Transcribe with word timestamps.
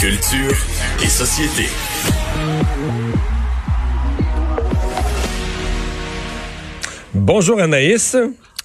Culture 0.00 0.54
et 1.02 1.08
société. 1.08 1.64
Bonjour 7.14 7.60
Anaïs. 7.60 8.16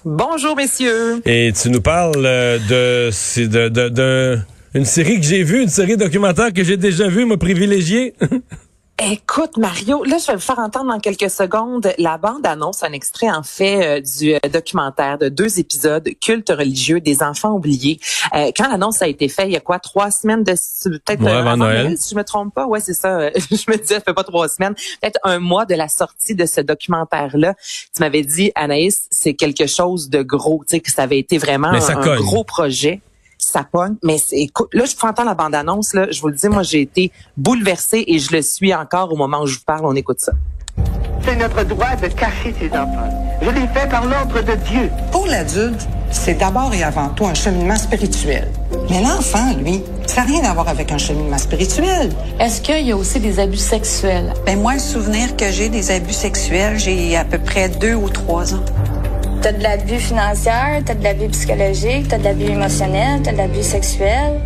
Bonjour 0.04 0.54
messieurs. 0.54 1.20
Et 1.26 1.52
tu 1.60 1.70
nous 1.70 1.80
parles 1.80 2.24
euh, 2.24 2.58
de, 2.58 3.46
de, 3.46 3.68
de, 3.68 3.88
de 3.88 4.38
une 4.74 4.84
série 4.84 5.20
que 5.20 5.26
j'ai 5.26 5.42
vue, 5.42 5.62
une 5.62 5.68
série 5.68 5.96
documentaire 5.96 6.52
que 6.52 6.62
j'ai 6.62 6.76
déjà 6.76 7.08
vue, 7.08 7.24
m'a 7.24 7.36
privilégié. 7.36 8.14
Écoute, 9.02 9.56
Mario, 9.56 10.04
là, 10.04 10.18
je 10.18 10.28
vais 10.28 10.34
vous 10.34 10.40
faire 10.40 10.60
entendre 10.60 10.92
dans 10.92 11.00
quelques 11.00 11.28
secondes 11.28 11.92
la 11.98 12.16
bande-annonce, 12.16 12.84
un 12.84 12.92
extrait 12.92 13.28
en 13.28 13.42
fait 13.42 13.98
euh, 13.98 14.00
du 14.00 14.34
euh, 14.34 14.38
documentaire 14.48 15.18
de 15.18 15.28
deux 15.28 15.58
épisodes 15.58 16.08
cultes 16.20 16.50
religieux 16.50 17.00
des 17.00 17.24
enfants 17.24 17.54
oubliés. 17.54 17.98
Euh, 18.36 18.52
quand 18.56 18.68
l'annonce 18.68 19.02
a 19.02 19.08
été 19.08 19.28
faite, 19.28 19.46
il 19.48 19.52
y 19.52 19.56
a 19.56 19.60
quoi, 19.60 19.80
trois 19.80 20.12
semaines 20.12 20.44
de 20.44 20.52
peut-être 20.52 21.22
ouais, 21.22 21.32
avant, 21.32 21.56
Noël. 21.56 21.98
si 21.98 22.10
je 22.10 22.16
me 22.16 22.22
trompe 22.22 22.54
pas? 22.54 22.66
Ouais, 22.66 22.78
c'est 22.78 22.94
ça. 22.94 23.30
je 23.34 23.68
me 23.68 23.76
disais, 23.76 23.94
ça 23.96 24.00
fait 24.00 24.14
pas 24.14 24.22
trois 24.22 24.48
semaines, 24.48 24.74
peut-être 25.00 25.18
un 25.24 25.40
mois 25.40 25.64
de 25.64 25.74
la 25.74 25.88
sortie 25.88 26.36
de 26.36 26.46
ce 26.46 26.60
documentaire-là. 26.60 27.54
Tu 27.96 28.00
m'avais 28.00 28.22
dit, 28.22 28.52
Anaïs, 28.54 29.08
c'est 29.10 29.34
quelque 29.34 29.66
chose 29.66 30.08
de 30.08 30.22
gros, 30.22 30.62
tu 30.68 30.76
sais, 30.76 30.80
que 30.80 30.92
ça 30.92 31.02
avait 31.02 31.18
été 31.18 31.38
vraiment 31.38 31.72
un 31.72 32.16
gros 32.16 32.44
projet 32.44 33.00
ça 33.44 33.64
pogne. 33.64 33.96
Mais 34.02 34.16
écoute, 34.32 34.68
là, 34.72 34.84
je 34.84 34.94
entendre 35.06 35.28
la 35.28 35.34
bande-annonce, 35.34 35.94
là, 35.94 36.06
je 36.10 36.20
vous 36.20 36.28
le 36.28 36.34
dis, 36.34 36.48
moi, 36.48 36.62
j'ai 36.62 36.80
été 36.80 37.12
bouleversée 37.36 38.04
et 38.06 38.18
je 38.18 38.32
le 38.32 38.42
suis 38.42 38.74
encore 38.74 39.12
au 39.12 39.16
moment 39.16 39.42
où 39.42 39.46
je 39.46 39.58
vous 39.58 39.64
parle. 39.64 39.86
On 39.86 39.94
écoute 39.94 40.20
ça. 40.20 40.32
C'est 41.24 41.36
notre 41.36 41.64
droit 41.64 41.94
de 41.96 42.08
cacher 42.08 42.54
ses 42.58 42.68
enfants. 42.70 43.38
Je 43.40 43.50
l'ai 43.50 43.66
fait 43.68 43.88
par 43.88 44.04
l'ordre 44.04 44.42
de 44.42 44.54
Dieu. 44.68 44.90
Pour 45.10 45.26
l'adulte, 45.26 45.86
c'est 46.10 46.34
d'abord 46.34 46.72
et 46.74 46.82
avant 46.82 47.08
tout 47.08 47.24
un 47.26 47.34
cheminement 47.34 47.76
spirituel. 47.76 48.50
Mais 48.90 49.00
l'enfant, 49.00 49.54
lui, 49.58 49.82
ça 50.06 50.22
n'a 50.22 50.26
rien 50.26 50.44
à 50.44 50.52
voir 50.52 50.68
avec 50.68 50.92
un 50.92 50.98
cheminement 50.98 51.38
spirituel. 51.38 52.10
Est-ce 52.38 52.60
qu'il 52.60 52.86
y 52.86 52.92
a 52.92 52.96
aussi 52.96 53.20
des 53.20 53.40
abus 53.40 53.56
sexuels? 53.56 54.34
Ben 54.44 54.60
moi, 54.60 54.74
le 54.74 54.80
souvenir 54.80 55.36
que 55.36 55.50
j'ai 55.50 55.68
des 55.68 55.90
abus 55.90 56.12
sexuels, 56.12 56.78
j'ai 56.78 57.16
à 57.16 57.24
peu 57.24 57.38
près 57.38 57.68
deux 57.68 57.94
ou 57.94 58.10
trois 58.10 58.54
ans. 58.54 58.64
T'as 59.44 59.52
de 59.52 59.62
l'abus 59.62 59.98
financier, 59.98 60.82
t'as 60.86 60.94
de 60.94 61.04
l'abus 61.04 61.28
psychologique, 61.28 62.08
t'as 62.08 62.16
de 62.16 62.24
l'abus 62.24 62.44
émotionnel, 62.46 63.20
t'as 63.22 63.32
de 63.32 63.36
l'abus 63.36 63.62
sexuel. 63.62 64.40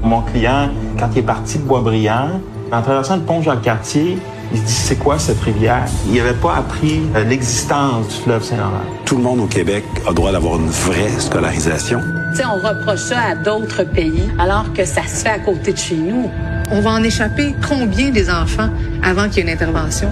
Mon 0.00 0.22
client, 0.22 0.68
quand 0.96 1.08
il 1.12 1.18
est 1.18 1.22
parti 1.22 1.58
de 1.58 1.64
Boisbriand, 1.64 2.40
en 2.70 2.82
traversant 2.82 3.16
le 3.16 3.22
pont 3.22 3.42
Jacques-Cartier, 3.42 4.16
il 4.52 4.58
se 4.58 4.62
dit 4.62 4.72
c'est 4.72 4.94
quoi 4.94 5.18
cette 5.18 5.40
rivière? 5.40 5.86
Il 6.06 6.14
n'avait 6.14 6.34
pas 6.34 6.54
appris 6.54 7.02
euh, 7.16 7.24
l'existence 7.24 8.06
du 8.06 8.14
fleuve 8.14 8.44
Saint-Laurent. 8.44 8.84
Tout 9.04 9.16
le 9.16 9.24
monde 9.24 9.40
au 9.40 9.46
Québec 9.46 9.82
a 10.08 10.12
droit 10.12 10.30
d'avoir 10.30 10.54
une 10.54 10.68
vraie 10.68 11.10
scolarisation. 11.18 12.00
Tu 12.30 12.36
sais, 12.36 12.44
on 12.46 12.64
reproche 12.64 13.00
ça 13.00 13.20
à 13.30 13.34
d'autres 13.34 13.82
pays 13.82 14.22
alors 14.38 14.72
que 14.72 14.84
ça 14.84 15.02
se 15.02 15.24
fait 15.24 15.30
à 15.30 15.40
côté 15.40 15.72
de 15.72 15.78
chez 15.78 15.96
nous. 15.96 16.30
On 16.70 16.80
va 16.80 16.90
en 16.90 17.02
échapper 17.02 17.56
combien 17.68 18.10
des 18.10 18.30
enfants 18.30 18.68
avant 19.02 19.28
qu'il 19.28 19.38
y 19.38 19.40
ait 19.40 19.42
une 19.50 19.56
intervention? 19.56 20.10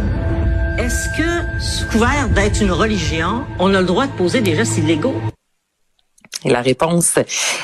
Est-ce 0.79 1.09
que, 1.17 1.61
sous 1.61 1.87
couvert 1.87 2.29
d'être 2.29 2.61
une 2.61 2.71
religion, 2.71 3.45
on 3.59 3.75
a 3.75 3.81
le 3.81 3.87
droit 3.87 4.07
de 4.07 4.13
poser 4.13 4.41
des 4.41 4.55
gestes 4.55 4.79
illégaux? 4.79 5.15
Et 6.47 6.51
la 6.51 6.63
réponse 6.63 7.19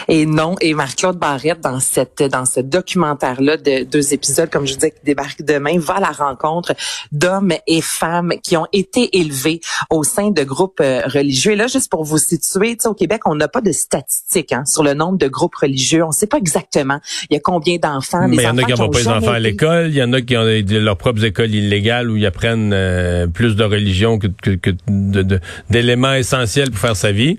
est 0.08 0.27
non. 0.27 0.56
Et 0.61 0.75
Marc-Claude 0.75 1.16
Barrette, 1.16 1.61
dans 1.61 1.80
cette, 1.80 2.22
dans 2.22 2.44
ce 2.44 2.61
documentaire-là 2.61 3.56
de 3.56 3.84
deux 3.84 4.12
épisodes, 4.12 4.50
comme 4.50 4.66
je 4.66 4.75
disais, 4.75 4.91
qui 4.91 5.05
débarque 5.05 5.42
demain, 5.42 5.78
va 5.78 5.94
à 5.94 6.00
la 6.00 6.11
rencontre 6.11 6.75
d'hommes 7.12 7.53
et 7.66 7.80
femmes 7.80 8.34
qui 8.42 8.56
ont 8.56 8.66
été 8.72 9.16
élevés 9.19 9.60
au 9.91 10.03
sein 10.03 10.30
de 10.30 10.42
groupes 10.42 10.80
euh, 10.80 11.03
religieux. 11.06 11.53
Et 11.53 11.56
là, 11.56 11.66
juste 11.69 11.91
pour 11.91 12.05
vous 12.05 12.19
situer, 12.19 12.77
au 12.84 12.94
Québec, 12.94 13.22
on 13.27 13.34
n'a 13.34 13.48
pas 13.48 13.60
de 13.60 13.72
statistiques 13.72 14.53
hein, 14.53 14.64
sur 14.66 14.83
le 14.83 14.94
nombre 14.94 15.19
de 15.19 15.28
groupes 15.28 15.55
religieux. 15.55 16.03
On 16.05 16.08
ne 16.08 16.12
sait 16.12 16.27
pas 16.27 16.38
exactement 16.38 16.98
il 17.30 17.34
y 17.34 17.36
a 17.36 17.41
combien 17.41 17.77
d'enfants. 17.77 18.27
Mais 18.28 18.36
il 18.36 18.42
y 18.42 18.47
en 18.47 18.58
a 18.58 18.64
qui 18.64 18.72
n'ont 18.72 18.88
pas 18.88 18.98
les 18.98 19.08
enfants 19.08 19.33
à 19.33 19.38
l'école. 19.38 19.88
Il 19.88 19.97
y 19.97 20.03
en 20.03 20.12
a 20.12 20.20
qui 20.20 20.36
ont 20.36 20.44
leurs 20.44 20.97
propres 20.97 21.25
écoles 21.25 21.55
illégales 21.55 22.10
où 22.10 22.16
ils 22.16 22.27
apprennent 22.27 22.72
euh, 22.72 23.27
plus 23.27 23.56
de 23.56 23.64
religion 23.64 24.19
que, 24.19 24.27
que, 24.27 24.50
que 24.50 24.70
d'éléments 25.70 26.14
essentiels 26.14 26.70
pour 26.70 26.81
faire 26.81 26.97
sa 26.97 27.12
vie. 27.12 27.38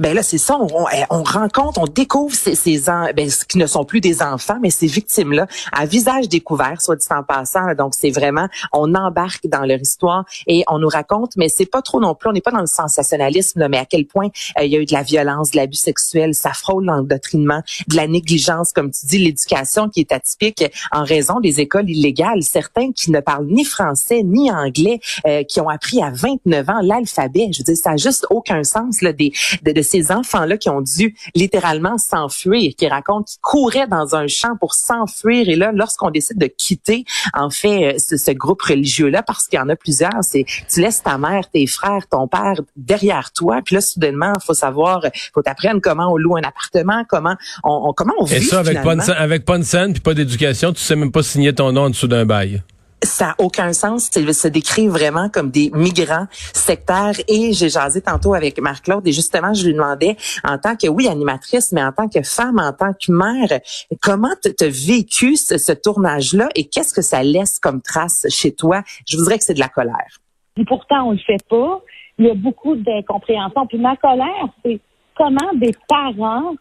Ben 0.00 0.14
là, 0.14 0.22
c'est 0.22 0.38
ça. 0.38 0.56
On, 0.58 0.86
on, 1.10 1.22
rencontre, 1.22 1.78
on 1.78 1.84
découvre 1.84 2.34
ces, 2.34 2.54
ces 2.54 2.80
ben, 3.14 3.28
ce 3.28 3.44
qui 3.44 3.58
ne 3.58 3.66
sont 3.66 3.84
plus 3.84 4.00
des 4.00 4.22
enfants, 4.22 4.56
mais 4.62 4.70
ces 4.70 4.86
victimes-là 4.86 5.46
à 5.72 5.84
visage 5.84 6.26
découvert, 6.26 6.80
soit 6.80 6.96
dit 6.96 7.06
en 7.10 7.22
passant. 7.22 7.74
Donc, 7.74 7.92
c'est 7.94 8.10
vraiment, 8.10 8.48
on 8.72 8.94
embarque 8.94 9.46
dans 9.46 9.66
leur 9.66 9.78
histoire 9.78 10.24
et 10.46 10.64
on 10.68 10.78
nous 10.78 10.88
raconte, 10.88 11.36
mais 11.36 11.50
c'est 11.50 11.66
pas 11.66 11.82
trop 11.82 12.00
non 12.00 12.14
plus. 12.14 12.30
On 12.30 12.32
n'est 12.32 12.40
pas 12.40 12.50
dans 12.50 12.62
le 12.62 12.66
sensationnalisme, 12.66 13.60
là, 13.60 13.68
mais 13.68 13.76
à 13.76 13.84
quel 13.84 14.06
point 14.06 14.28
euh, 14.58 14.64
il 14.64 14.72
y 14.72 14.76
a 14.76 14.80
eu 14.80 14.86
de 14.86 14.92
la 14.94 15.02
violence, 15.02 15.50
de 15.50 15.58
l'abus 15.58 15.76
sexuel, 15.76 16.34
ça 16.34 16.54
frôle 16.54 16.86
l'endoctrinement, 16.86 17.60
de 17.86 17.96
la 17.96 18.06
négligence, 18.06 18.72
comme 18.72 18.90
tu 18.90 19.04
dis, 19.04 19.18
l'éducation 19.18 19.90
qui 19.90 20.00
est 20.00 20.12
atypique 20.12 20.64
en 20.92 21.04
raison 21.04 21.40
des 21.40 21.60
écoles 21.60 21.90
illégales. 21.90 22.42
Certains 22.42 22.92
qui 22.92 23.10
ne 23.10 23.20
parlent 23.20 23.48
ni 23.48 23.66
français 23.66 24.22
ni 24.22 24.50
anglais, 24.50 24.98
euh, 25.26 25.42
qui 25.42 25.60
ont 25.60 25.68
appris 25.68 26.02
à 26.02 26.10
29 26.10 26.70
ans 26.70 26.80
l'alphabet. 26.82 27.50
Je 27.52 27.58
veux 27.58 27.64
dire, 27.64 27.76
ça 27.76 27.90
n'a 27.90 27.96
juste 27.98 28.26
aucun 28.30 28.64
sens 28.64 29.02
là, 29.02 29.12
des, 29.12 29.34
de, 29.62 29.72
de 29.72 29.89
ces 29.90 30.12
enfants-là 30.12 30.56
qui 30.56 30.68
ont 30.68 30.80
dû 30.80 31.14
littéralement 31.34 31.98
s'enfuir, 31.98 32.72
qui 32.76 32.88
racontent 32.88 33.24
qu'ils 33.24 33.40
couraient 33.40 33.86
dans 33.86 34.14
un 34.14 34.26
champ 34.26 34.56
pour 34.58 34.74
s'enfuir. 34.74 35.48
Et 35.48 35.56
là, 35.56 35.72
lorsqu'on 35.72 36.10
décide 36.10 36.38
de 36.38 36.46
quitter, 36.46 37.04
en 37.34 37.50
fait, 37.50 37.94
euh, 37.94 37.98
ce, 37.98 38.30
groupe 38.30 38.62
religieux-là, 38.62 39.22
parce 39.22 39.46
qu'il 39.46 39.58
y 39.58 39.62
en 39.62 39.68
a 39.68 39.76
plusieurs, 39.76 40.22
c'est 40.22 40.44
tu 40.72 40.80
laisses 40.80 41.02
ta 41.02 41.18
mère, 41.18 41.50
tes 41.50 41.66
frères, 41.66 42.06
ton 42.10 42.28
père 42.28 42.54
derrière 42.76 43.32
toi, 43.32 43.60
puis 43.64 43.74
là, 43.74 43.80
soudainement, 43.80 44.32
il 44.36 44.44
faut 44.44 44.54
savoir, 44.54 45.04
faut 45.34 45.42
t'apprendre 45.42 45.80
comment 45.82 46.12
on 46.12 46.16
loue 46.16 46.36
un 46.36 46.42
appartement, 46.42 47.04
comment 47.08 47.34
on, 47.64 47.92
comment 47.92 48.14
on 48.18 48.24
vit. 48.24 48.36
Et 48.36 48.40
ça, 48.40 48.60
avec 48.60 48.82
pas, 48.82 49.10
avec 49.10 49.44
pas 49.44 49.58
de 49.58 49.64
scène 49.64 49.92
puis 49.92 50.00
pas 50.00 50.14
d'éducation, 50.14 50.72
tu 50.72 50.80
sais 50.80 50.96
même 50.96 51.12
pas 51.12 51.22
signer 51.22 51.54
ton 51.54 51.72
nom 51.72 51.82
en 51.82 51.90
dessous 51.90 52.08
d'un 52.08 52.24
bail 52.24 52.62
ça 53.02 53.26
n'a 53.26 53.34
aucun 53.38 53.72
sens. 53.72 54.10
Ils 54.16 54.34
se 54.34 54.48
décrivent 54.48 54.90
vraiment 54.90 55.28
comme 55.28 55.50
des 55.50 55.70
migrants 55.72 56.26
sectaires. 56.30 57.14
Et 57.28 57.52
j'ai 57.52 57.68
jasé 57.68 58.02
tantôt 58.02 58.34
avec 58.34 58.60
Marc-Claude 58.60 59.06
et 59.06 59.12
justement, 59.12 59.54
je 59.54 59.66
lui 59.66 59.74
demandais, 59.74 60.16
en 60.44 60.58
tant 60.58 60.76
que, 60.76 60.88
oui, 60.88 61.08
animatrice, 61.08 61.72
mais 61.72 61.82
en 61.82 61.92
tant 61.92 62.08
que 62.08 62.22
femme, 62.22 62.58
en 62.58 62.72
tant 62.72 62.92
que 62.92 63.10
mère, 63.12 63.60
comment 64.02 64.34
tu 64.42 64.64
as 64.64 64.68
vécu 64.68 65.36
ce, 65.36 65.72
tournage-là 65.72 66.48
et 66.56 66.68
qu'est-ce 66.68 66.92
que 66.92 67.02
ça 67.02 67.22
laisse 67.22 67.58
comme 67.58 67.80
trace 67.80 68.26
chez 68.28 68.52
toi? 68.52 68.82
Je 69.06 69.16
voudrais 69.16 69.38
que 69.38 69.44
c'est 69.44 69.54
de 69.54 69.60
la 69.60 69.68
colère. 69.68 70.18
pourtant, 70.66 71.08
on 71.08 71.12
le 71.12 71.18
fait 71.18 71.42
pas. 71.48 71.80
Il 72.18 72.26
y 72.26 72.30
a 72.30 72.34
beaucoup 72.34 72.76
d'incompréhension. 72.76 73.66
Puis 73.66 73.78
ma 73.78 73.96
colère, 73.96 74.48
c'est 74.62 74.80
comment 75.16 75.52
des 75.54 75.74
parents, 75.88 76.54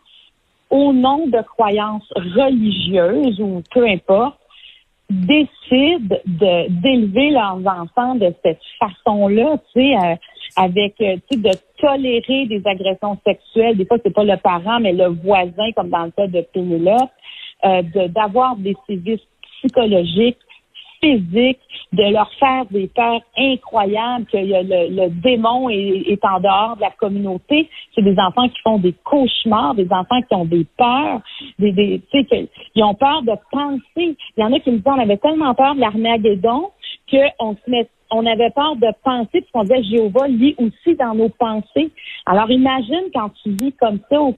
au 0.69 0.93
nom 0.93 1.27
de 1.27 1.41
croyances 1.41 2.07
religieuses 2.15 3.39
ou 3.39 3.61
peu 3.73 3.85
importe, 3.87 4.39
décident 5.09 6.15
de 6.25 6.69
d'élever 6.81 7.31
leurs 7.31 7.61
enfants 7.65 8.15
de 8.15 8.33
cette 8.43 8.59
façon-là, 8.79 9.57
tu 9.73 9.81
sais, 9.81 9.95
euh, 9.95 10.15
avec, 10.55 10.95
euh, 11.01 11.15
tu 11.29 11.37
sais, 11.37 11.41
de 11.41 11.51
tolérer 11.77 12.45
des 12.45 12.61
agressions 12.65 13.17
sexuelles. 13.25 13.77
Des 13.77 13.85
fois, 13.85 13.97
c'est 14.03 14.13
pas 14.13 14.23
le 14.23 14.37
parent, 14.37 14.79
mais 14.79 14.93
le 14.93 15.07
voisin, 15.07 15.71
comme 15.75 15.89
dans 15.89 16.05
le 16.05 16.11
cas 16.11 16.27
de 16.27 16.41
Pénélope, 16.53 17.09
euh, 17.65 17.81
d'avoir 18.09 18.55
des 18.57 18.75
sévices 18.87 19.25
psychologiques 19.57 20.37
physique, 21.01 21.59
de 21.93 22.13
leur 22.13 22.31
faire 22.39 22.65
des 22.71 22.87
peurs 22.87 23.21
incroyables, 23.37 24.25
que 24.25 24.37
le, 24.37 24.95
le 24.95 25.09
démon 25.09 25.69
est, 25.69 26.23
en 26.23 26.39
dehors 26.39 26.75
de 26.75 26.81
la 26.81 26.91
communauté. 26.91 27.69
C'est 27.95 28.01
des 28.01 28.17
enfants 28.19 28.47
qui 28.47 28.59
font 28.63 28.77
des 28.77 28.93
cauchemars, 29.03 29.75
des 29.75 29.87
enfants 29.91 30.21
qui 30.21 30.35
ont 30.35 30.45
des 30.45 30.65
peurs, 30.77 31.21
des, 31.57 31.71
des 31.71 32.01
ils 32.75 32.83
ont 32.83 32.93
peur 32.93 33.21
de 33.23 33.33
penser. 33.51 34.15
Il 34.37 34.41
y 34.41 34.43
en 34.43 34.53
a 34.53 34.59
qui 34.59 34.71
me 34.71 34.77
disent, 34.77 34.85
on 34.85 34.99
avait 34.99 35.17
tellement 35.17 35.53
peur 35.55 35.75
de 35.75 35.81
l'armagédon 35.81 36.69
qu'on 37.09 37.55
se 37.55 37.69
met 37.69 37.87
on 38.11 38.25
avait 38.25 38.49
peur 38.49 38.75
de 38.75 38.87
penser, 39.03 39.45
qu'on 39.53 39.63
disait 39.63 39.83
Jéhovah 39.83 40.27
lit 40.27 40.55
aussi 40.57 40.95
dans 40.95 41.13
nos 41.13 41.29
pensées. 41.29 41.91
Alors 42.25 42.49
imagine 42.49 43.03
quand 43.13 43.29
tu 43.43 43.51
vis 43.51 43.73
comme 43.73 43.99
ça 44.09 44.19
au 44.19 44.35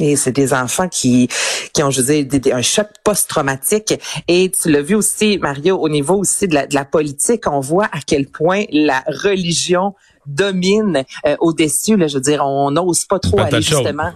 et 0.00 0.16
c'est 0.16 0.32
des 0.32 0.52
enfants 0.52 0.88
qui, 0.88 1.28
qui 1.72 1.82
ont, 1.82 1.90
je 1.90 2.02
veux 2.02 2.24
dire, 2.24 2.56
un 2.56 2.62
choc 2.62 2.88
post-traumatique. 3.04 3.94
Et 4.28 4.50
tu 4.50 4.70
l'as 4.70 4.82
vu 4.82 4.94
aussi, 4.94 5.38
Mario, 5.38 5.76
au 5.76 5.88
niveau 5.88 6.16
aussi 6.16 6.48
de 6.48 6.54
la, 6.54 6.66
de 6.66 6.74
la 6.74 6.84
politique, 6.84 7.46
on 7.46 7.60
voit 7.60 7.86
à 7.86 8.00
quel 8.06 8.26
point 8.26 8.64
la 8.72 9.04
religion 9.06 9.94
domine 10.26 11.04
euh, 11.26 11.36
au-dessus. 11.40 11.96
je 11.98 12.14
veux 12.14 12.20
dire, 12.20 12.44
on 12.44 12.70
n'ose 12.70 13.04
pas 13.04 13.18
trop 13.18 13.40
aller 13.40 13.62
justement. 13.62 14.12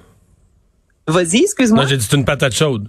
Vas-y, 1.06 1.42
excuse-moi. 1.42 1.82
Non, 1.82 1.88
j'ai 1.88 1.96
dit 1.96 2.06
une 2.12 2.24
patate 2.24 2.54
chaude. 2.54 2.88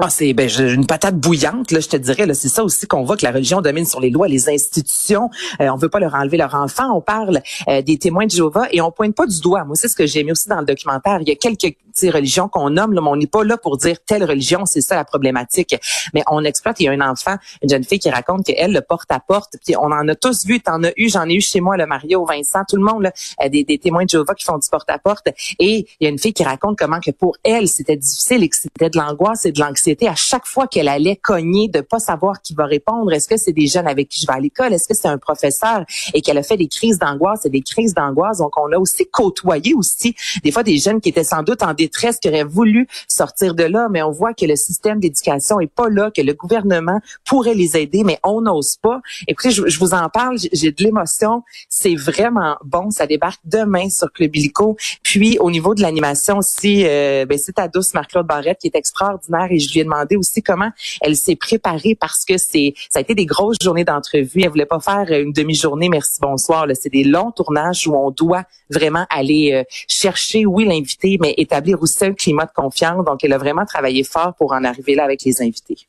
Ah, 0.00 0.10
c'est 0.10 0.32
ben, 0.32 0.48
une 0.48 0.86
patate 0.86 1.16
bouillante, 1.16 1.70
là, 1.70 1.78
je 1.78 1.88
te 1.88 1.96
dirais. 1.96 2.26
C'est 2.34 2.48
ça 2.48 2.64
aussi 2.64 2.86
qu'on 2.86 3.04
voit 3.04 3.16
que 3.16 3.24
la 3.24 3.30
religion 3.30 3.60
domine 3.60 3.84
sur 3.84 4.00
les 4.00 4.10
lois, 4.10 4.26
les 4.26 4.48
institutions. 4.48 5.30
Euh, 5.60 5.68
on 5.68 5.76
veut 5.76 5.88
pas 5.88 6.00
leur 6.00 6.14
enlever 6.14 6.36
leur 6.36 6.54
enfant. 6.54 6.96
On 6.96 7.00
parle 7.00 7.42
euh, 7.68 7.80
des 7.80 7.96
témoins 7.96 8.26
de 8.26 8.32
Jéhovah 8.32 8.66
et 8.72 8.80
on 8.80 8.90
pointe 8.90 9.14
pas 9.14 9.26
du 9.26 9.40
doigt. 9.40 9.64
Moi, 9.64 9.76
c'est 9.76 9.86
ce 9.88 9.94
que 9.94 10.06
j'ai 10.06 10.20
aimé 10.20 10.32
aussi 10.32 10.48
dans 10.48 10.58
le 10.58 10.66
documentaire. 10.66 11.18
Il 11.20 11.28
y 11.28 11.32
a 11.32 11.36
quelques 11.36 11.76
religions 12.02 12.48
qu'on 12.48 12.70
nomme, 12.70 12.92
là, 12.92 13.00
mais 13.00 13.08
on 13.08 13.16
n'est 13.16 13.26
pas 13.26 13.44
là 13.44 13.56
pour 13.56 13.76
dire 13.76 13.96
telle 14.04 14.24
religion, 14.24 14.66
c'est 14.66 14.80
ça 14.80 14.96
la 14.96 15.04
problématique. 15.04 15.76
Mais 16.12 16.22
on 16.28 16.44
exploite, 16.44 16.80
il 16.80 16.84
y 16.84 16.88
a 16.88 16.92
un 16.92 17.00
enfant, 17.00 17.36
une 17.62 17.70
jeune 17.70 17.84
fille 17.84 17.98
qui 17.98 18.10
raconte 18.10 18.44
qu'elle, 18.44 18.72
le 18.72 18.80
porte-à-porte, 18.80 19.54
puis 19.64 19.76
on 19.76 19.92
en 19.92 20.08
a 20.08 20.14
tous 20.14 20.44
vu, 20.44 20.60
t'en 20.60 20.82
as 20.84 20.92
eu, 20.96 21.08
j'en 21.08 21.28
ai 21.28 21.34
eu 21.34 21.40
chez 21.40 21.60
moi, 21.60 21.76
le 21.76 21.86
Mario, 21.86 22.24
Vincent, 22.24 22.64
tout 22.68 22.76
le 22.76 22.82
monde, 22.82 23.04
là, 23.04 23.12
euh, 23.42 23.48
des, 23.48 23.64
des 23.64 23.78
témoins 23.78 24.04
de 24.04 24.10
Jéhovah 24.10 24.34
qui 24.34 24.44
font 24.44 24.58
du 24.58 24.68
porte-à-porte. 24.68 25.28
Et 25.58 25.86
il 26.00 26.04
y 26.04 26.06
a 26.06 26.10
une 26.10 26.18
fille 26.18 26.32
qui 26.32 26.44
raconte 26.44 26.78
comment 26.78 27.00
que 27.00 27.10
pour 27.10 27.36
elle, 27.44 27.68
c'était 27.68 27.96
difficile 27.96 28.42
et 28.42 28.48
que 28.48 28.56
c'était 28.56 28.90
de 28.90 28.98
l'angoisse 28.98 29.46
et 29.46 29.52
de 29.52 29.60
l'anxiété 29.60 30.08
à 30.08 30.14
chaque 30.14 30.46
fois 30.46 30.66
qu'elle 30.66 30.88
allait 30.88 31.16
cogner 31.16 31.68
de 31.68 31.80
pas 31.80 31.98
savoir 31.98 32.40
qui 32.42 32.54
va 32.54 32.66
répondre. 32.66 33.12
Est-ce 33.12 33.28
que 33.28 33.36
c'est 33.36 33.52
des 33.52 33.66
jeunes 33.66 33.86
avec 33.86 34.08
qui 34.08 34.20
je 34.20 34.26
vais 34.26 34.32
à 34.32 34.40
l'école? 34.40 34.72
Est-ce 34.72 34.88
que 34.88 34.94
c'est 34.94 35.08
un 35.08 35.18
professeur? 35.18 35.84
Et 36.12 36.20
qu'elle 36.20 36.38
a 36.38 36.42
fait 36.42 36.56
des 36.56 36.68
crises 36.68 36.98
d'angoisse 36.98 37.46
et 37.46 37.50
des 37.50 37.62
crises 37.62 37.94
d'angoisse. 37.94 38.38
Donc, 38.38 38.52
on 38.58 38.72
a 38.72 38.76
aussi 38.76 39.06
côtoyé 39.06 39.74
aussi 39.74 40.14
des 40.42 40.50
fois 40.50 40.62
des 40.62 40.78
jeunes 40.78 41.00
qui 41.00 41.08
étaient 41.08 41.24
sans 41.24 41.42
doute 41.42 41.62
en 41.62 41.74
détresse, 41.84 42.18
qui 42.18 42.28
auraient 42.28 42.44
voulu 42.44 42.86
sortir 43.08 43.54
de 43.54 43.64
là, 43.64 43.88
mais 43.90 44.02
on 44.02 44.10
voit 44.10 44.34
que 44.34 44.46
le 44.46 44.56
système 44.56 45.00
d'éducation 45.00 45.60
est 45.60 45.72
pas 45.72 45.88
là, 45.88 46.10
que 46.10 46.22
le 46.22 46.34
gouvernement 46.34 47.00
pourrait 47.24 47.54
les 47.54 47.76
aider, 47.76 48.02
mais 48.04 48.18
on 48.22 48.40
n'ose 48.40 48.76
pas. 48.76 49.00
Écoutez, 49.28 49.50
je, 49.50 49.66
je, 49.66 49.78
vous 49.78 49.94
en 49.94 50.08
parle, 50.08 50.36
j'ai 50.52 50.70
de 50.72 50.82
l'émotion. 50.82 51.42
C'est 51.68 51.94
vraiment 51.94 52.56
bon. 52.64 52.90
Ça 52.90 53.06
débarque 53.06 53.40
demain 53.44 53.88
sur 53.90 54.10
Club 54.12 54.34
Illico. 54.36 54.76
Puis, 55.02 55.38
au 55.40 55.50
niveau 55.50 55.74
de 55.74 55.82
l'animation 55.82 56.38
aussi, 56.38 56.84
euh, 56.86 57.26
ben, 57.26 57.38
c'est 57.38 57.52
ta 57.52 57.68
douce 57.68 57.94
Marc-Claude 57.94 58.26
Barrette 58.26 58.58
qui 58.60 58.68
est 58.68 58.76
extraordinaire 58.76 59.48
et 59.50 59.58
je 59.58 59.72
lui 59.72 59.80
ai 59.80 59.84
demandé 59.84 60.16
aussi 60.16 60.42
comment 60.42 60.70
elle 61.00 61.16
s'est 61.16 61.36
préparée 61.36 61.94
parce 61.94 62.24
que 62.24 62.36
c'est 62.38 62.74
ça 62.90 62.98
a 62.98 63.02
été 63.02 63.14
des 63.14 63.26
grosses 63.26 63.56
journées 63.62 63.84
d'entrevue. 63.84 64.42
Elle 64.42 64.50
voulait 64.50 64.66
pas 64.66 64.80
faire 64.80 65.06
une 65.10 65.32
demi-journée 65.32 65.88
merci 65.88 66.18
bonsoir. 66.20 66.66
C'est 66.74 66.92
des 66.92 67.04
longs 67.04 67.30
tournages 67.30 67.86
où 67.86 67.94
on 67.94 68.10
doit 68.10 68.44
vraiment 68.70 69.06
aller 69.10 69.52
euh, 69.52 69.64
chercher, 69.88 70.46
oui, 70.46 70.64
l'invité, 70.64 71.18
mais 71.20 71.34
établir 71.36 71.73
aussi 71.80 72.04
un 72.04 72.12
climat 72.12 72.46
de 72.46 72.52
confiance. 72.54 73.04
Donc, 73.04 73.22
elle 73.22 73.32
a 73.32 73.38
vraiment 73.38 73.64
travaillé 73.64 74.04
fort 74.04 74.34
pour 74.38 74.52
en 74.52 74.64
arriver 74.64 74.94
là 74.94 75.04
avec 75.04 75.22
les 75.24 75.40
invités. 75.42 75.86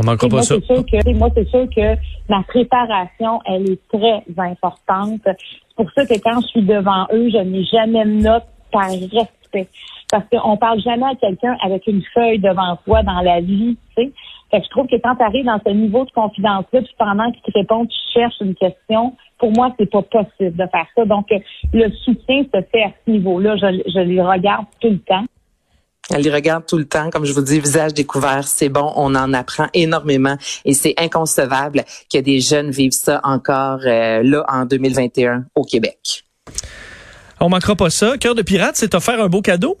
On 0.00 0.04
n'en 0.04 0.16
pas 0.16 0.42
ça. 0.42 0.56
Que, 0.56 1.14
moi, 1.14 1.28
c'est 1.34 1.48
sûr 1.48 1.66
que 1.74 1.96
ma 2.28 2.42
préparation, 2.44 3.40
elle 3.46 3.70
est 3.70 3.88
très 3.88 4.22
importante. 4.38 5.20
C'est 5.24 5.76
pour 5.76 5.90
ça 5.92 6.06
que 6.06 6.14
quand 6.20 6.40
je 6.42 6.46
suis 6.48 6.62
devant 6.62 7.06
eux, 7.12 7.28
je 7.30 7.38
n'ai 7.38 7.64
jamais 7.64 8.04
de 8.04 8.22
note 8.22 8.44
par 8.70 8.90
respect. 8.90 9.68
Parce 10.10 10.24
qu'on 10.30 10.56
parle 10.56 10.80
jamais 10.80 11.06
à 11.06 11.14
quelqu'un 11.16 11.56
avec 11.62 11.86
une 11.86 12.02
feuille 12.14 12.38
devant 12.38 12.76
toi 12.84 13.02
dans 13.02 13.20
la 13.20 13.40
vie, 13.40 13.76
tu 13.96 14.04
sais. 14.04 14.12
Fait 14.50 14.60
que 14.60 14.64
je 14.64 14.70
trouve 14.70 14.86
que 14.86 14.96
quand 14.96 15.16
tu 15.16 15.22
arrives 15.22 15.44
dans 15.44 15.60
ce 15.64 15.70
niveau 15.72 16.04
de 16.04 16.10
confidence-là, 16.10 16.80
puis 16.80 16.94
pendant 16.98 17.30
qu'ils 17.30 17.42
te 17.42 17.58
répondent, 17.58 17.88
tu 17.88 17.98
cherches 18.14 18.40
une 18.40 18.54
question, 18.54 19.14
pour 19.38 19.52
moi, 19.52 19.74
c'est 19.78 19.90
pas 19.90 20.02
possible 20.02 20.56
de 20.56 20.66
faire 20.70 20.86
ça. 20.96 21.04
Donc, 21.04 21.28
le 21.72 21.90
soutien 22.04 22.42
se 22.52 22.60
fait 22.72 22.82
à 22.82 22.90
ce 23.04 23.10
niveau-là. 23.10 23.56
Je, 23.56 23.82
je 23.86 24.00
les 24.00 24.20
regarde 24.20 24.66
tout 24.80 24.90
le 24.90 24.98
temps. 24.98 25.24
Elle 26.10 26.22
les 26.22 26.32
regarde 26.32 26.64
tout 26.66 26.78
le 26.78 26.86
temps, 26.86 27.10
comme 27.10 27.26
je 27.26 27.32
vous 27.34 27.42
dis, 27.42 27.60
visage 27.60 27.92
découvert, 27.92 28.48
c'est 28.48 28.70
bon, 28.70 28.92
on 28.96 29.14
en 29.14 29.34
apprend 29.34 29.66
énormément 29.74 30.36
et 30.64 30.72
c'est 30.72 30.94
inconcevable 30.96 31.84
que 32.10 32.18
des 32.18 32.40
jeunes 32.40 32.70
vivent 32.70 32.92
ça 32.92 33.20
encore 33.24 33.80
euh, 33.84 34.22
là 34.22 34.42
en 34.48 34.64
2021 34.64 35.44
au 35.54 35.64
Québec. 35.64 36.24
On 37.40 37.50
manquera 37.50 37.76
pas 37.76 37.90
ça. 37.90 38.16
Cœur 38.16 38.34
de 38.34 38.42
pirate, 38.42 38.76
c'est 38.76 38.94
offert 38.94 39.22
un 39.22 39.28
beau 39.28 39.42
cadeau. 39.42 39.76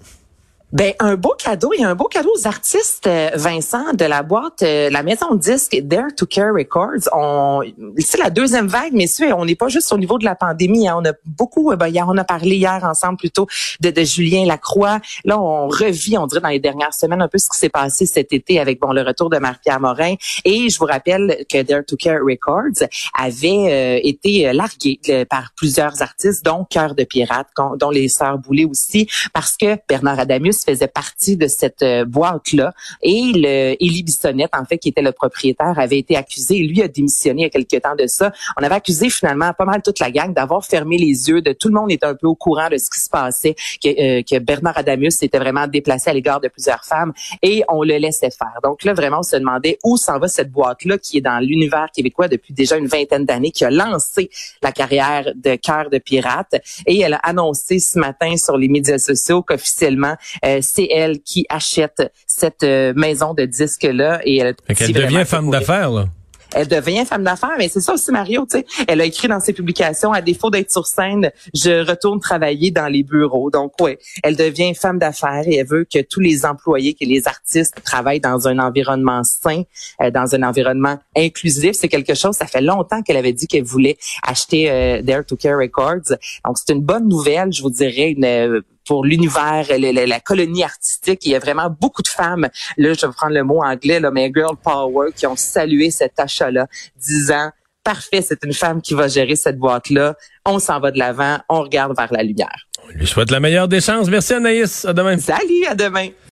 Ben 0.70 0.92
un 0.98 1.14
beau 1.14 1.34
cadeau 1.38 1.72
et 1.72 1.82
un 1.82 1.94
beau 1.94 2.08
cadeau 2.08 2.30
aux 2.36 2.46
artistes 2.46 3.06
euh, 3.06 3.30
Vincent 3.34 3.94
de 3.94 4.04
la 4.04 4.22
boîte 4.22 4.62
euh, 4.62 4.90
la 4.90 5.02
maison 5.02 5.34
de 5.34 5.40
disques 5.40 5.78
Dare 5.82 6.14
to 6.14 6.26
Care 6.26 6.52
Records. 6.52 7.08
On 7.14 7.62
c'est 7.96 8.18
la 8.18 8.28
deuxième 8.28 8.66
vague 8.66 8.92
messieurs, 8.92 9.32
on 9.32 9.46
n'est 9.46 9.54
pas 9.54 9.68
juste 9.68 9.90
au 9.94 9.96
niveau 9.96 10.18
de 10.18 10.26
la 10.26 10.34
pandémie, 10.34 10.86
hein. 10.86 10.96
on 10.98 11.08
a 11.08 11.14
beaucoup 11.24 11.72
euh, 11.72 11.76
ben, 11.76 11.88
hier 11.88 12.04
on 12.06 12.18
a 12.18 12.24
parlé 12.24 12.56
hier 12.56 12.84
ensemble 12.84 13.16
plutôt 13.16 13.46
de, 13.80 13.88
de, 13.88 14.02
Julien 14.02 14.44
Lacroix. 14.44 15.00
Là 15.24 15.40
on 15.40 15.68
revit 15.68 16.18
on 16.18 16.26
dirait 16.26 16.42
dans 16.42 16.48
les 16.50 16.60
dernières 16.60 16.92
semaines 16.92 17.22
un 17.22 17.28
peu 17.28 17.38
ce 17.38 17.48
qui 17.48 17.58
s'est 17.58 17.70
passé 17.70 18.04
cet 18.04 18.34
été 18.34 18.60
avec 18.60 18.78
bon 18.78 18.92
le 18.92 19.00
retour 19.00 19.30
de 19.30 19.38
Marie-Pierre 19.38 19.80
Morin 19.80 20.16
et 20.44 20.68
je 20.68 20.78
vous 20.78 20.84
rappelle 20.84 21.46
que 21.50 21.62
Dare 21.62 21.86
to 21.86 21.96
Care 21.96 22.20
Records 22.22 22.86
avait 23.18 24.06
été 24.06 24.52
largué 24.52 25.00
par 25.30 25.52
plusieurs 25.56 26.02
artistes 26.02 26.44
dont 26.44 26.66
Cœur 26.68 26.94
de 26.94 27.04
pirate 27.04 27.46
dont 27.76 27.90
les 27.90 28.08
sœurs 28.08 28.36
Boulay 28.36 28.66
aussi 28.66 29.08
parce 29.32 29.56
que 29.56 29.78
Bernard 29.88 30.18
Adamus 30.18 30.57
faisait 30.64 30.88
partie 30.88 31.36
de 31.36 31.46
cette 31.46 31.82
euh, 31.82 32.04
boîte-là. 32.04 32.72
Et 33.02 33.32
le 33.34 33.82
Élie 33.82 34.02
Bissonnette, 34.02 34.54
en 34.54 34.64
fait, 34.64 34.78
qui 34.78 34.90
était 34.90 35.02
le 35.02 35.12
propriétaire, 35.12 35.78
avait 35.78 35.98
été 35.98 36.16
accusé. 36.16 36.58
Lui 36.58 36.82
a 36.82 36.88
démissionné 36.88 37.42
il 37.42 37.44
y 37.44 37.46
a 37.46 37.50
quelques 37.50 37.82
temps 37.82 37.96
de 37.96 38.06
ça. 38.06 38.32
On 38.58 38.62
avait 38.62 38.74
accusé 38.74 39.10
finalement 39.10 39.52
pas 39.52 39.64
mal 39.64 39.82
toute 39.82 39.98
la 39.98 40.10
gang 40.10 40.32
d'avoir 40.32 40.64
fermé 40.64 40.98
les 40.98 41.28
yeux, 41.28 41.40
de 41.42 41.52
tout 41.52 41.68
le 41.68 41.74
monde 41.74 41.90
était 41.90 42.06
un 42.06 42.14
peu 42.14 42.26
au 42.26 42.34
courant 42.34 42.68
de 42.68 42.76
ce 42.76 42.90
qui 42.90 43.00
se 43.00 43.10
passait, 43.10 43.54
que, 43.82 43.88
euh, 43.88 44.22
que 44.22 44.38
Bernard 44.38 44.78
Adamus 44.78 45.10
s'était 45.10 45.38
vraiment 45.38 45.66
déplacé 45.66 46.10
à 46.10 46.12
l'égard 46.12 46.40
de 46.40 46.48
plusieurs 46.48 46.84
femmes 46.84 47.12
et 47.42 47.64
on 47.68 47.82
le 47.82 47.96
laissait 47.96 48.30
faire. 48.30 48.58
Donc 48.62 48.84
là, 48.84 48.94
vraiment, 48.94 49.18
on 49.20 49.22
se 49.22 49.36
demandait 49.36 49.78
où 49.84 49.96
s'en 49.96 50.18
va 50.18 50.28
cette 50.28 50.50
boîte-là 50.50 50.98
qui 50.98 51.18
est 51.18 51.20
dans 51.20 51.38
l'univers 51.38 51.88
québécois 51.94 52.28
depuis 52.28 52.52
déjà 52.52 52.76
une 52.76 52.86
vingtaine 52.86 53.24
d'années, 53.24 53.50
qui 53.50 53.64
a 53.64 53.70
lancé 53.70 54.30
la 54.62 54.72
carrière 54.72 55.32
de 55.34 55.56
cœur 55.56 55.90
de 55.90 55.98
pirate. 55.98 56.56
Et 56.86 57.00
elle 57.00 57.14
a 57.14 57.18
annoncé 57.18 57.78
ce 57.78 57.98
matin 57.98 58.36
sur 58.36 58.56
les 58.56 58.68
médias 58.68 58.98
sociaux 58.98 59.42
qu'officiellement, 59.42 60.14
euh, 60.48 60.58
c'est 60.62 60.88
elle 60.90 61.20
qui 61.20 61.46
achète 61.48 62.02
cette 62.26 62.62
euh, 62.64 62.92
maison 62.96 63.34
de 63.34 63.44
disques 63.44 63.88
là 63.90 64.20
et 64.24 64.38
elle, 64.38 64.54
elle 64.68 64.92
devient 64.92 65.24
femme 65.26 65.50
d'affaires 65.50 65.90
là 65.90 66.06
elle 66.54 66.68
devient 66.68 67.04
femme 67.04 67.24
d'affaires, 67.24 67.56
mais 67.58 67.68
c'est 67.68 67.80
ça 67.80 67.94
aussi 67.94 68.10
Mario, 68.10 68.46
tu 68.50 68.58
sais. 68.58 68.66
Elle 68.86 69.00
a 69.00 69.04
écrit 69.04 69.28
dans 69.28 69.40
ses 69.40 69.52
publications, 69.52 70.12
à 70.12 70.22
défaut 70.22 70.50
d'être 70.50 70.70
sur 70.70 70.86
scène, 70.86 71.30
je 71.54 71.86
retourne 71.86 72.20
travailler 72.20 72.70
dans 72.70 72.86
les 72.86 73.02
bureaux. 73.02 73.50
Donc 73.50 73.72
ouais, 73.80 73.98
elle 74.22 74.36
devient 74.36 74.74
femme 74.74 74.98
d'affaires 74.98 75.42
et 75.46 75.56
elle 75.56 75.66
veut 75.66 75.84
que 75.84 76.00
tous 76.00 76.20
les 76.20 76.46
employés, 76.46 76.94
que 76.94 77.04
les 77.04 77.28
artistes 77.28 77.74
travaillent 77.84 78.20
dans 78.20 78.48
un 78.48 78.58
environnement 78.58 79.22
sain, 79.24 79.62
euh, 80.02 80.10
dans 80.10 80.34
un 80.34 80.42
environnement 80.42 80.98
inclusif. 81.16 81.72
C'est 81.74 81.88
quelque 81.88 82.14
chose, 82.14 82.36
ça 82.36 82.46
fait 82.46 82.62
longtemps 82.62 83.02
qu'elle 83.02 83.16
avait 83.18 83.32
dit 83.32 83.46
qu'elle 83.46 83.64
voulait 83.64 83.98
acheter 84.26 84.70
euh, 84.70 85.02
Dare 85.02 85.24
to 85.26 85.36
Care 85.36 85.58
Records. 85.58 86.16
Donc 86.44 86.56
c'est 86.56 86.72
une 86.72 86.82
bonne 86.82 87.08
nouvelle, 87.08 87.52
je 87.52 87.62
vous 87.62 87.70
dirais, 87.70 88.10
une 88.10 88.24
euh, 88.24 88.60
pour 88.88 89.04
l'univers, 89.04 89.66
la, 89.68 90.06
la, 90.06 90.20
colonie 90.20 90.64
artistique. 90.64 91.20
Il 91.26 91.32
y 91.32 91.36
a 91.36 91.38
vraiment 91.38 91.68
beaucoup 91.68 92.02
de 92.02 92.08
femmes, 92.08 92.48
là, 92.78 92.92
je 92.94 93.06
vais 93.06 93.12
prendre 93.12 93.34
le 93.34 93.44
mot 93.44 93.62
anglais, 93.62 94.00
là, 94.00 94.10
mais 94.10 94.32
Girl 94.34 94.56
Power, 94.56 95.10
qui 95.14 95.26
ont 95.26 95.36
salué 95.36 95.90
cet 95.90 96.18
achat-là, 96.18 96.66
disant 96.96 97.50
parfait, 97.84 98.22
c'est 98.22 98.42
une 98.44 98.52
femme 98.52 98.82
qui 98.82 98.94
va 98.94 99.08
gérer 99.08 99.36
cette 99.36 99.58
boîte-là. 99.58 100.14
On 100.44 100.58
s'en 100.58 100.80
va 100.80 100.90
de 100.90 100.98
l'avant, 100.98 101.38
on 101.48 101.62
regarde 101.62 101.96
vers 101.96 102.12
la 102.12 102.22
lumière. 102.22 102.66
On 102.84 102.88
lui 102.98 103.06
souhaite 103.06 103.30
la 103.30 103.40
meilleure 103.40 103.68
des 103.68 103.80
chances. 103.80 104.08
Merci 104.08 104.34
Anaïs. 104.34 104.84
À 104.84 104.92
demain. 104.92 105.18
Salut, 105.18 105.64
à 105.66 105.74
demain. 105.74 106.08